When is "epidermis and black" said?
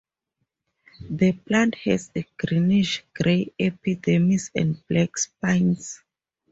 3.59-5.15